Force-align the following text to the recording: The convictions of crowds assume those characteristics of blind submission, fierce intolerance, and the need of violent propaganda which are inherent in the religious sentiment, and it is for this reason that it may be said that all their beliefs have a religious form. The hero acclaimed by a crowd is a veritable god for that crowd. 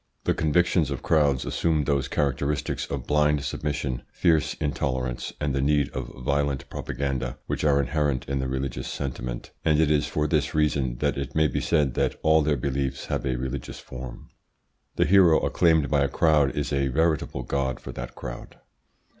The 0.23 0.33
convictions 0.33 0.89
of 0.89 1.03
crowds 1.03 1.45
assume 1.45 1.83
those 1.83 2.07
characteristics 2.07 2.87
of 2.89 3.05
blind 3.05 3.43
submission, 3.43 4.01
fierce 4.11 4.55
intolerance, 4.55 5.31
and 5.39 5.53
the 5.53 5.61
need 5.61 5.89
of 5.89 6.11
violent 6.25 6.67
propaganda 6.71 7.37
which 7.45 7.63
are 7.63 7.79
inherent 7.79 8.27
in 8.27 8.39
the 8.39 8.47
religious 8.47 8.87
sentiment, 8.87 9.51
and 9.63 9.79
it 9.79 9.91
is 9.91 10.07
for 10.07 10.25
this 10.25 10.55
reason 10.55 10.95
that 11.01 11.19
it 11.19 11.35
may 11.35 11.47
be 11.47 11.61
said 11.61 11.93
that 11.93 12.15
all 12.23 12.41
their 12.41 12.57
beliefs 12.57 13.05
have 13.13 13.27
a 13.27 13.35
religious 13.35 13.77
form. 13.79 14.29
The 14.95 15.05
hero 15.05 15.39
acclaimed 15.41 15.91
by 15.91 16.01
a 16.01 16.09
crowd 16.09 16.55
is 16.55 16.73
a 16.73 16.87
veritable 16.87 17.43
god 17.43 17.79
for 17.79 17.91
that 17.91 18.15
crowd. 18.15 18.55